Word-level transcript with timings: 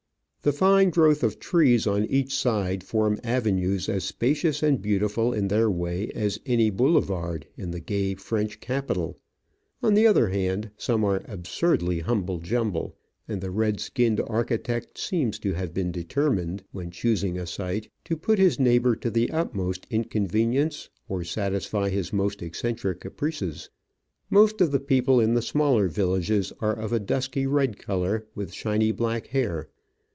The 0.43 0.51
fine 0.51 0.89
growth 0.89 1.21
of 1.23 1.37
trees 1.39 1.85
on 1.85 2.03
each 2.07 2.33
side 2.35 2.83
form 2.83 3.19
avenues 3.23 3.87
as 3.87 4.05
spacious 4.05 4.63
and 4.63 4.81
beautiful 4.81 5.33
in 5.33 5.49
their 5.49 5.69
way 5.69 6.09
as 6.15 6.39
any 6.47 6.71
boulevard 6.71 7.45
in 7.57 7.69
the 7.69 7.79
gay 7.79 8.15
French 8.15 8.59
capital. 8.59 9.19
On 9.83 9.93
the 9.93 10.07
other 10.07 10.29
hand, 10.29 10.71
some 10.79 11.05
are 11.05 11.21
absurdly 11.25 11.99
humble 11.99 12.39
jumble, 12.39 12.97
and 13.27 13.39
the 13.39 13.51
red 13.51 13.79
skinned 13.79 14.19
architect 14.19 14.97
seems 14.97 15.37
to 15.37 15.53
have 15.53 15.75
been 15.75 15.91
determined, 15.91 16.63
when 16.71 16.89
choosing 16.89 17.37
a 17.37 17.45
site, 17.45 17.91
to 18.05 18.17
put 18.17 18.39
his 18.39 18.59
neighbour 18.59 18.95
to 18.95 19.11
the 19.11 19.29
utmost 19.29 19.85
inconvenience 19.91 20.89
or 21.07 21.23
satisfy 21.23 21.89
his 21.89 22.11
most 22.11 22.39
eccen 22.39 22.75
tric 22.75 23.01
caprices. 23.01 23.69
Most 24.31 24.59
of 24.59 24.71
the 24.71 24.79
people 24.79 25.19
in 25.19 25.35
the 25.35 25.41
smaller 25.43 25.87
villages 25.87 26.51
are 26.61 26.73
of 26.75 26.91
a 26.91 26.99
dusky 26.99 27.45
red 27.45 27.77
colour, 27.77 28.25
with 28.33 28.51
shiny 28.55 28.91
black 28.91 29.27
hair. 29.27 29.69